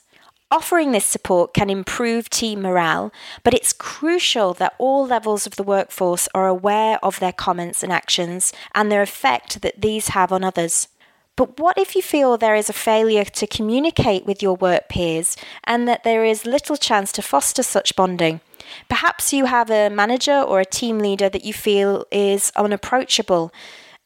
Offering 0.52 0.92
this 0.92 1.06
support 1.06 1.54
can 1.54 1.70
improve 1.70 2.28
team 2.28 2.64
morale, 2.64 3.14
but 3.44 3.54
it's 3.54 3.72
crucial 3.72 4.56
that 4.56 4.74
all 4.80 5.06
levels 5.06 5.46
of 5.46 5.56
the 5.58 5.64
workforce 5.64 6.28
are 6.34 6.48
aware 6.48 6.98
of 7.04 7.20
their 7.20 7.32
comments 7.32 7.84
and 7.84 7.94
actions 7.94 8.52
and 8.74 8.92
their 8.92 9.04
effect 9.04 9.62
that 9.62 9.80
these 9.80 10.08
have 10.10 10.32
on 10.32 10.44
others. 10.44 10.88
But 11.36 11.60
what 11.60 11.78
if 11.78 11.96
you 11.96 12.02
feel 12.02 12.36
there 12.36 12.56
is 12.56 12.68
a 12.68 12.74
failure 12.74 13.24
to 13.24 13.46
communicate 13.46 14.26
with 14.26 14.42
your 14.42 14.56
work 14.56 14.90
peers 14.90 15.38
and 15.66 15.88
that 15.88 16.04
there 16.04 16.26
is 16.26 16.48
little 16.48 16.78
chance 16.78 17.12
to 17.14 17.22
foster 17.22 17.62
such 17.62 17.96
bonding? 17.96 18.42
Perhaps 18.90 19.32
you 19.32 19.46
have 19.46 19.70
a 19.70 19.90
manager 19.90 20.42
or 20.42 20.60
a 20.60 20.66
team 20.66 20.98
leader 20.98 21.30
that 21.30 21.46
you 21.46 21.54
feel 21.54 22.06
is 22.12 22.52
unapproachable. 22.56 23.54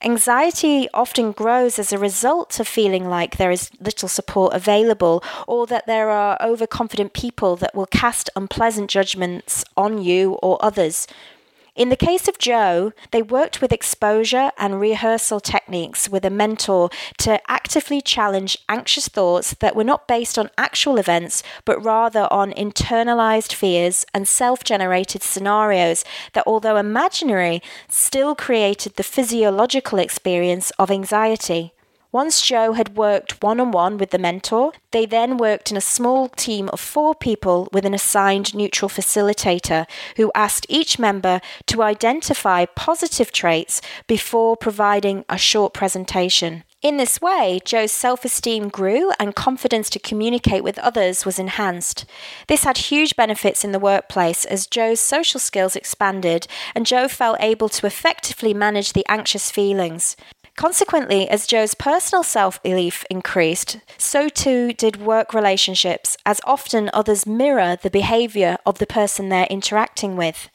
Anxiety 0.05 0.89
often 0.93 1.31
grows 1.31 1.79
as 1.79 1.93
a 1.93 1.97
result 1.97 2.59
of 2.59 2.67
feeling 2.67 3.07
like 3.07 3.37
there 3.37 3.51
is 3.51 3.71
little 3.79 4.09
support 4.09 4.53
available 4.53 5.23
or 5.47 5.65
that 5.67 5.87
there 5.87 6.09
are 6.09 6.37
overconfident 6.41 7.13
people 7.13 7.55
that 7.55 7.73
will 7.73 7.85
cast 7.85 8.29
unpleasant 8.35 8.89
judgments 8.89 9.63
on 9.77 10.03
you 10.03 10.33
or 10.43 10.57
others. 10.59 11.07
In 11.75 11.89
the 11.89 11.95
case 11.95 12.27
of 12.27 12.37
Joe, 12.37 12.93
they 13.09 13.23
worked 13.23 13.59
with 13.59 13.71
exposure 13.71 14.51
and 14.59 14.79
rehearsal 14.79 15.39
techniques 15.39 16.07
with 16.07 16.23
a 16.23 16.29
mentor 16.29 16.91
to 17.17 17.41
actively 17.49 17.99
challenge 17.99 18.59
anxious 18.69 19.07
thoughts 19.07 19.55
that 19.55 19.75
were 19.75 19.83
not 19.83 20.07
based 20.07 20.37
on 20.37 20.51
actual 20.55 20.99
events, 20.99 21.41
but 21.65 21.83
rather 21.83 22.27
on 22.31 22.51
internalized 22.51 23.53
fears 23.53 24.05
and 24.13 24.27
self 24.27 24.63
generated 24.63 25.23
scenarios 25.23 26.05
that, 26.33 26.43
although 26.45 26.77
imaginary, 26.77 27.59
still 27.89 28.35
created 28.35 28.95
the 28.95 29.01
physiological 29.01 29.97
experience 29.97 30.69
of 30.77 30.91
anxiety. 30.91 31.73
Once 32.13 32.41
Joe 32.41 32.73
had 32.73 32.95
worked 32.95 33.41
one 33.41 33.59
on 33.59 33.71
one 33.71 33.97
with 33.97 34.11
the 34.11 34.19
mentor, 34.19 34.71
they 34.91 35.03
then 35.03 35.35
worked 35.35 35.71
in 35.71 35.77
a 35.77 35.81
small 35.81 36.29
team 36.29 36.69
of 36.69 36.79
four 36.79 37.15
people 37.15 37.67
with 37.73 37.85
an 37.85 37.93
assigned 37.95 38.53
neutral 38.53 38.87
facilitator 38.87 39.87
who 40.15 40.31
asked 40.35 40.67
each 40.69 40.99
member 40.99 41.41
to 41.65 41.81
identify 41.81 42.65
positive 42.65 43.31
traits 43.31 43.81
before 44.05 44.55
providing 44.55 45.25
a 45.27 45.39
short 45.39 45.73
presentation. 45.73 46.63
In 46.83 46.97
this 46.97 47.19
way, 47.19 47.61
Joe's 47.65 47.91
self 47.91 48.23
esteem 48.23 48.69
grew 48.69 49.11
and 49.17 49.33
confidence 49.33 49.89
to 49.89 49.99
communicate 49.99 50.63
with 50.63 50.77
others 50.79 51.25
was 51.25 51.39
enhanced. 51.39 52.05
This 52.47 52.63
had 52.63 52.77
huge 52.77 53.15
benefits 53.15 53.63
in 53.63 53.71
the 53.71 53.79
workplace 53.79 54.45
as 54.45 54.67
Joe's 54.67 54.99
social 54.99 55.39
skills 55.39 55.75
expanded 55.75 56.45
and 56.75 56.85
Joe 56.85 57.07
felt 57.07 57.37
able 57.39 57.69
to 57.69 57.87
effectively 57.87 58.53
manage 58.53 58.93
the 58.93 59.05
anxious 59.09 59.49
feelings. 59.49 60.15
Consequently, 60.55 61.27
as 61.27 61.47
Joe's 61.47 61.73
personal 61.73 62.23
self 62.23 62.61
belief 62.61 63.03
increased, 63.09 63.79
so 63.97 64.29
too 64.29 64.71
did 64.73 65.01
work 65.01 65.33
relationships, 65.33 66.15
as 66.25 66.41
often 66.45 66.91
others 66.93 67.25
mirror 67.25 67.75
the 67.75 67.89
behaviour 67.89 68.57
of 68.65 68.77
the 68.77 68.85
person 68.85 69.29
they're 69.29 69.47
interacting 69.49 70.15
with. 70.15 70.49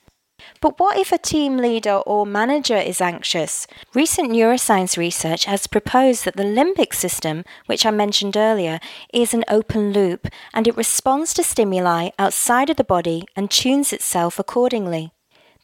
But 0.60 0.78
what 0.78 0.98
if 0.98 1.10
a 1.10 1.18
team 1.18 1.56
leader 1.56 1.96
or 2.06 2.24
manager 2.24 2.76
is 2.76 3.00
anxious? 3.00 3.66
Recent 3.92 4.30
neuroscience 4.30 4.96
research 4.96 5.44
has 5.44 5.66
proposed 5.66 6.24
that 6.24 6.36
the 6.36 6.44
limbic 6.44 6.94
system, 6.94 7.44
which 7.66 7.84
I 7.84 7.90
mentioned 7.90 8.36
earlier, 8.36 8.78
is 9.12 9.34
an 9.34 9.44
open 9.48 9.92
loop 9.92 10.28
and 10.54 10.66
it 10.66 10.76
responds 10.76 11.34
to 11.34 11.42
stimuli 11.42 12.10
outside 12.18 12.70
of 12.70 12.76
the 12.76 12.84
body 12.84 13.24
and 13.36 13.50
tunes 13.50 13.92
itself 13.92 14.38
accordingly. 14.38 15.12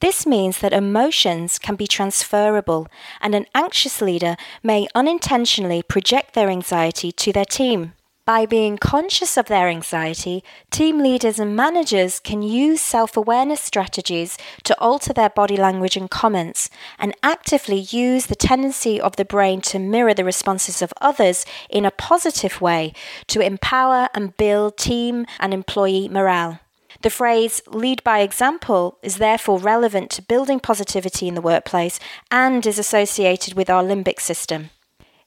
This 0.05 0.27
means 0.27 0.59
that 0.59 0.75
emotions 0.75 1.59
can 1.59 1.77
be 1.77 1.87
transferable, 1.87 2.89
and 3.23 3.35
an 3.35 3.47
anxious 3.55 4.03
leader 4.03 4.37
may 4.63 4.87
unintentionally 4.95 5.83
project 5.83 6.35
their 6.35 6.51
anxiety 6.51 7.11
to 7.13 7.33
their 7.33 7.47
team. 7.47 7.95
By 8.27 8.45
being 8.45 8.77
conscious 8.77 9.39
of 9.39 9.47
their 9.47 9.67
anxiety, 9.67 10.45
team 10.71 10.99
leaders 10.99 11.39
and 11.39 11.57
managers 11.57 12.21
can 12.21 12.43
use 12.43 12.83
self 12.83 13.17
awareness 13.17 13.63
strategies 13.63 14.37
to 14.65 14.79
alter 14.79 15.15
their 15.15 15.31
body 15.31 15.57
language 15.57 15.97
and 15.97 16.11
comments, 16.11 16.69
and 16.99 17.15
actively 17.23 17.79
use 17.79 18.27
the 18.27 18.37
tendency 18.37 19.01
of 19.01 19.17
the 19.17 19.25
brain 19.25 19.63
to 19.63 19.79
mirror 19.79 20.13
the 20.13 20.23
responses 20.23 20.83
of 20.83 20.93
others 21.01 21.47
in 21.71 21.87
a 21.87 21.91
positive 21.91 22.61
way 22.61 22.93
to 23.29 23.41
empower 23.41 24.11
and 24.13 24.37
build 24.37 24.77
team 24.77 25.25
and 25.41 25.55
employee 25.55 26.11
morale. 26.11 26.61
The 27.05 27.11
phrase 27.11 27.61
lead 27.67 28.03
by 28.03 28.21
example 28.21 28.97
is 29.03 29.19
therefore 29.19 29.59
relevant 29.59 30.11
to 30.13 30.23
building 30.23 30.59
positivity 30.59 31.29
in 31.29 31.35
the 31.35 31.43
workplace 31.43 32.01
and 32.31 32.67
is 32.67 32.79
associated 32.79 33.53
with 33.53 33.69
our 33.69 33.85
limbic 33.85 34.21
system. 34.21 34.71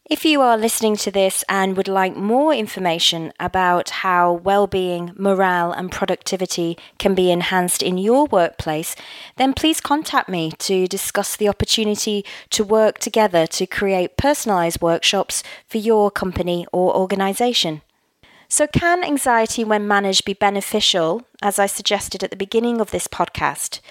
If 0.10 0.26
you 0.26 0.42
are 0.42 0.58
listening 0.58 0.96
to 0.96 1.12
this 1.12 1.44
and 1.48 1.78
would 1.78 1.88
like 1.88 2.16
more 2.16 2.52
information 2.52 3.32
about 3.40 3.92
how 4.02 4.34
well-being, 4.34 5.12
morale 5.16 5.72
and 5.72 5.92
productivity 5.92 6.80
can 6.98 7.14
be 7.14 7.30
enhanced 7.30 7.84
in 7.84 8.00
your 8.00 8.26
workplace, 8.26 8.96
then 9.36 9.54
please 9.54 9.80
contact 9.80 10.28
me 10.28 10.54
to 10.58 10.88
discuss 10.88 11.36
the 11.36 11.48
opportunity 11.48 12.26
to 12.50 12.64
work 12.64 12.98
together 12.98 13.46
to 13.46 13.68
create 13.68 14.18
personalized 14.18 14.82
workshops 14.82 15.44
for 15.68 15.78
your 15.78 16.10
company 16.10 16.66
or 16.74 16.98
organization. 16.98 17.84
So, 18.50 18.66
can 18.66 19.04
anxiety, 19.04 19.66
when 19.66 19.90
managed, 19.90 20.24
be 20.24 20.34
beneficial, 20.34 21.24
as 21.42 21.60
I 21.60 21.66
suggested 21.66 22.24
at 22.24 22.30
the 22.30 22.38
beginning 22.38 22.80
of 22.80 22.92
this 22.92 23.06
podcast? 23.06 23.82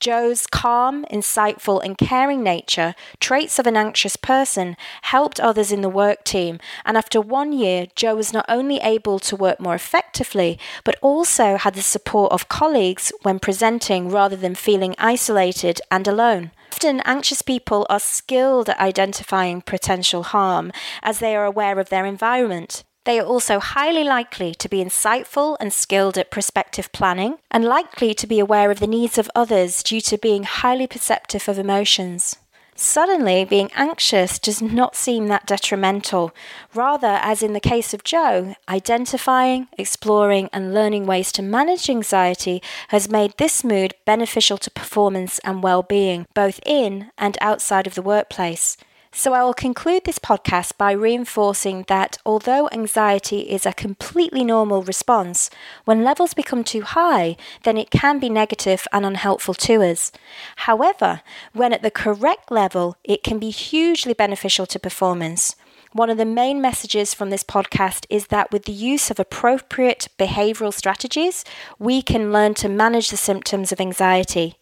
Joe's 0.00 0.46
calm, 0.46 1.04
insightful, 1.12 1.84
and 1.84 1.98
caring 1.98 2.42
nature, 2.42 2.94
traits 3.20 3.58
of 3.58 3.66
an 3.66 3.76
anxious 3.76 4.16
person, 4.16 4.78
helped 5.02 5.40
others 5.40 5.70
in 5.72 5.82
the 5.82 5.90
work 5.90 6.24
team. 6.24 6.58
And 6.86 6.96
after 6.96 7.20
one 7.20 7.52
year, 7.52 7.88
Joe 7.96 8.14
was 8.14 8.32
not 8.32 8.46
only 8.48 8.78
able 8.78 9.18
to 9.18 9.36
work 9.36 9.60
more 9.60 9.74
effectively, 9.74 10.58
but 10.84 10.96
also 11.02 11.56
had 11.56 11.74
the 11.74 11.82
support 11.82 12.32
of 12.32 12.48
colleagues 12.48 13.12
when 13.22 13.38
presenting 13.38 14.08
rather 14.08 14.36
than 14.36 14.54
feeling 14.54 14.94
isolated 14.98 15.82
and 15.90 16.08
alone. 16.08 16.52
Often, 16.72 17.00
anxious 17.00 17.42
people 17.42 17.86
are 17.90 18.00
skilled 18.00 18.70
at 18.70 18.78
identifying 18.78 19.60
potential 19.60 20.22
harm 20.22 20.72
as 21.02 21.18
they 21.18 21.36
are 21.36 21.44
aware 21.44 21.78
of 21.78 21.90
their 21.90 22.06
environment. 22.06 22.84
They 23.08 23.18
are 23.18 23.24
also 23.24 23.58
highly 23.58 24.04
likely 24.04 24.54
to 24.56 24.68
be 24.68 24.84
insightful 24.84 25.56
and 25.60 25.72
skilled 25.72 26.18
at 26.18 26.30
prospective 26.30 26.92
planning, 26.92 27.38
and 27.50 27.64
likely 27.64 28.12
to 28.12 28.26
be 28.26 28.38
aware 28.38 28.70
of 28.70 28.80
the 28.80 28.86
needs 28.86 29.16
of 29.16 29.30
others 29.34 29.82
due 29.82 30.02
to 30.02 30.18
being 30.18 30.42
highly 30.42 30.86
perceptive 30.86 31.48
of 31.48 31.58
emotions. 31.58 32.36
Suddenly, 32.74 33.46
being 33.46 33.70
anxious 33.74 34.38
does 34.38 34.60
not 34.60 34.94
seem 34.94 35.28
that 35.28 35.46
detrimental. 35.46 36.34
Rather, 36.74 37.18
as 37.22 37.42
in 37.42 37.54
the 37.54 37.60
case 37.60 37.94
of 37.94 38.04
Joe, 38.04 38.54
identifying, 38.68 39.68
exploring, 39.78 40.50
and 40.52 40.74
learning 40.74 41.06
ways 41.06 41.32
to 41.32 41.40
manage 41.42 41.88
anxiety 41.88 42.62
has 42.88 43.08
made 43.08 43.32
this 43.38 43.64
mood 43.64 43.94
beneficial 44.04 44.58
to 44.58 44.70
performance 44.70 45.38
and 45.38 45.62
well 45.62 45.82
being, 45.82 46.26
both 46.34 46.60
in 46.66 47.10
and 47.16 47.38
outside 47.40 47.86
of 47.86 47.94
the 47.94 48.02
workplace. 48.02 48.76
So, 49.10 49.32
I 49.32 49.42
will 49.42 49.54
conclude 49.54 50.04
this 50.04 50.18
podcast 50.18 50.76
by 50.76 50.92
reinforcing 50.92 51.84
that 51.88 52.18
although 52.26 52.68
anxiety 52.70 53.40
is 53.40 53.64
a 53.64 53.72
completely 53.72 54.44
normal 54.44 54.82
response, 54.82 55.48
when 55.86 56.04
levels 56.04 56.34
become 56.34 56.62
too 56.62 56.82
high, 56.82 57.36
then 57.64 57.78
it 57.78 57.90
can 57.90 58.18
be 58.18 58.28
negative 58.28 58.86
and 58.92 59.06
unhelpful 59.06 59.54
to 59.54 59.82
us. 59.82 60.12
However, 60.56 61.22
when 61.54 61.72
at 61.72 61.82
the 61.82 61.90
correct 61.90 62.50
level, 62.50 62.96
it 63.02 63.22
can 63.22 63.38
be 63.38 63.50
hugely 63.50 64.12
beneficial 64.12 64.66
to 64.66 64.78
performance. 64.78 65.56
One 65.92 66.10
of 66.10 66.18
the 66.18 66.26
main 66.26 66.60
messages 66.60 67.14
from 67.14 67.30
this 67.30 67.42
podcast 67.42 68.04
is 68.10 68.26
that 68.26 68.52
with 68.52 68.66
the 68.66 68.72
use 68.72 69.10
of 69.10 69.18
appropriate 69.18 70.08
behavioral 70.18 70.72
strategies, 70.72 71.46
we 71.78 72.02
can 72.02 72.30
learn 72.30 72.52
to 72.54 72.68
manage 72.68 73.08
the 73.08 73.16
symptoms 73.16 73.72
of 73.72 73.80
anxiety. 73.80 74.56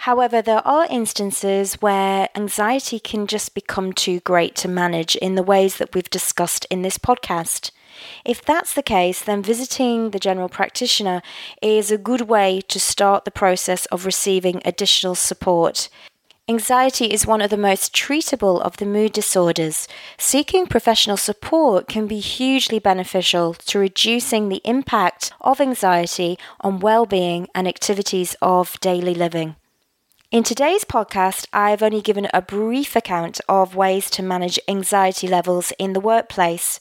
However, 0.00 0.40
there 0.40 0.66
are 0.66 0.86
instances 0.88 1.74
where 1.82 2.28
anxiety 2.36 3.00
can 3.00 3.26
just 3.26 3.54
become 3.54 3.92
too 3.92 4.20
great 4.20 4.54
to 4.56 4.68
manage 4.68 5.16
in 5.16 5.34
the 5.34 5.42
ways 5.42 5.78
that 5.78 5.94
we've 5.94 6.08
discussed 6.10 6.64
in 6.70 6.82
this 6.82 6.96
podcast. 6.96 7.72
If 8.24 8.42
that's 8.42 8.74
the 8.74 8.82
case, 8.82 9.22
then 9.22 9.42
visiting 9.42 10.10
the 10.10 10.18
general 10.18 10.48
practitioner 10.48 11.22
is 11.60 11.90
a 11.90 11.98
good 11.98 12.22
way 12.22 12.60
to 12.68 12.78
start 12.78 13.24
the 13.24 13.30
process 13.30 13.86
of 13.86 14.06
receiving 14.06 14.62
additional 14.64 15.14
support. 15.14 15.88
Anxiety 16.48 17.06
is 17.06 17.26
one 17.26 17.42
of 17.42 17.50
the 17.50 17.56
most 17.56 17.92
treatable 17.92 18.60
of 18.60 18.76
the 18.76 18.86
mood 18.86 19.12
disorders. 19.12 19.88
Seeking 20.16 20.68
professional 20.68 21.16
support 21.16 21.88
can 21.88 22.06
be 22.06 22.20
hugely 22.20 22.78
beneficial 22.78 23.54
to 23.54 23.80
reducing 23.80 24.48
the 24.48 24.60
impact 24.64 25.32
of 25.40 25.60
anxiety 25.60 26.38
on 26.60 26.78
well-being 26.78 27.48
and 27.52 27.66
activities 27.66 28.36
of 28.40 28.78
daily 28.78 29.14
living. 29.14 29.56
In 30.36 30.42
today's 30.42 30.84
podcast, 30.84 31.46
I've 31.50 31.82
only 31.82 32.02
given 32.02 32.28
a 32.34 32.42
brief 32.42 32.94
account 32.94 33.40
of 33.48 33.74
ways 33.74 34.10
to 34.10 34.22
manage 34.22 34.60
anxiety 34.68 35.26
levels 35.26 35.72
in 35.78 35.94
the 35.94 35.98
workplace. 35.98 36.78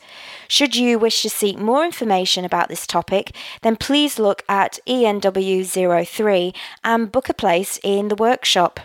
Should 0.50 0.76
you 0.76 1.00
wish 1.00 1.22
to 1.22 1.30
seek 1.30 1.58
more 1.58 1.86
information 1.86 2.44
about 2.44 2.68
this 2.68 2.86
topic, 2.86 3.34
then 3.62 3.78
please 3.78 4.20
look 4.20 4.44
at 4.50 4.80
ENW03 4.86 6.54
and 6.84 7.10
book 7.14 7.30
a 7.30 7.34
place 7.34 7.80
in 7.82 8.10
the 8.10 8.16
workshop. 8.16 8.82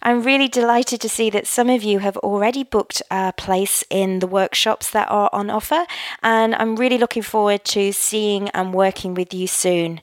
I'm 0.00 0.22
really 0.22 0.46
delighted 0.46 1.00
to 1.00 1.08
see 1.08 1.28
that 1.30 1.48
some 1.48 1.68
of 1.68 1.82
you 1.82 1.98
have 1.98 2.16
already 2.18 2.62
booked 2.62 3.02
a 3.10 3.32
place 3.32 3.82
in 3.90 4.20
the 4.20 4.28
workshops 4.28 4.90
that 4.90 5.10
are 5.10 5.28
on 5.32 5.50
offer, 5.50 5.86
and 6.22 6.54
I'm 6.54 6.76
really 6.76 6.98
looking 6.98 7.24
forward 7.24 7.64
to 7.64 7.92
seeing 7.92 8.48
and 8.50 8.72
working 8.72 9.14
with 9.14 9.34
you 9.34 9.48
soon. 9.48 10.02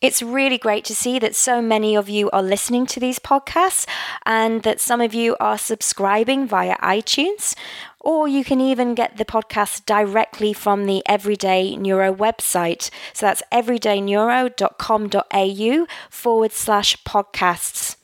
It's 0.00 0.22
really 0.22 0.56
great 0.56 0.86
to 0.86 0.94
see 0.94 1.18
that 1.18 1.36
so 1.36 1.60
many 1.60 1.94
of 1.94 2.08
you 2.08 2.30
are 2.30 2.42
listening 2.42 2.86
to 2.86 2.98
these 2.98 3.18
podcasts 3.18 3.86
and 4.24 4.62
that 4.62 4.80
some 4.80 5.02
of 5.02 5.12
you 5.12 5.36
are 5.38 5.58
subscribing 5.58 6.46
via 6.46 6.78
iTunes. 6.78 7.54
Or 8.00 8.26
you 8.26 8.42
can 8.42 8.62
even 8.62 8.94
get 8.94 9.18
the 9.18 9.26
podcast 9.26 9.84
directly 9.84 10.54
from 10.54 10.86
the 10.86 11.02
Everyday 11.04 11.76
Neuro 11.76 12.14
website. 12.14 12.88
So 13.12 13.26
that's 13.26 13.42
everydayneuro.com.au 13.52 15.86
forward 16.08 16.52
slash 16.52 16.96
podcasts. 17.04 17.96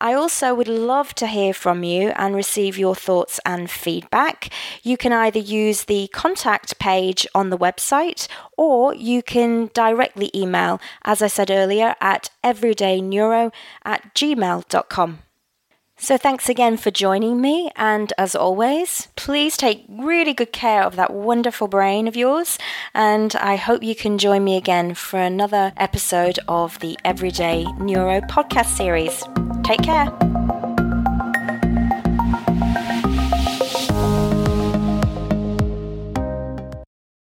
I 0.00 0.14
also 0.14 0.54
would 0.54 0.68
love 0.68 1.14
to 1.16 1.26
hear 1.26 1.52
from 1.52 1.84
you 1.84 2.12
and 2.16 2.34
receive 2.34 2.78
your 2.78 2.94
thoughts 2.94 3.38
and 3.44 3.70
feedback. 3.70 4.50
You 4.82 4.96
can 4.96 5.12
either 5.12 5.38
use 5.38 5.84
the 5.84 6.08
contact 6.08 6.78
page 6.78 7.26
on 7.34 7.50
the 7.50 7.58
website 7.58 8.26
or 8.56 8.94
you 8.94 9.22
can 9.22 9.70
directly 9.74 10.30
email, 10.34 10.80
as 11.04 11.20
I 11.20 11.26
said 11.26 11.50
earlier, 11.50 11.94
at 12.00 12.30
everydayneuro 12.42 13.52
at 13.84 14.14
gmail.com. 14.14 15.18
So, 16.02 16.16
thanks 16.16 16.48
again 16.48 16.78
for 16.78 16.90
joining 16.90 17.42
me. 17.42 17.70
And 17.76 18.10
as 18.16 18.34
always, 18.34 19.08
please 19.16 19.58
take 19.58 19.84
really 19.86 20.32
good 20.32 20.50
care 20.50 20.82
of 20.82 20.96
that 20.96 21.12
wonderful 21.12 21.68
brain 21.68 22.08
of 22.08 22.16
yours. 22.16 22.58
And 22.94 23.36
I 23.36 23.56
hope 23.56 23.82
you 23.82 23.94
can 23.94 24.16
join 24.16 24.42
me 24.42 24.56
again 24.56 24.94
for 24.94 25.20
another 25.20 25.74
episode 25.76 26.38
of 26.48 26.78
the 26.78 26.98
Everyday 27.04 27.64
Neuro 27.78 28.22
podcast 28.22 28.74
series. 28.78 29.22
Take 29.62 29.82
care. 29.82 30.69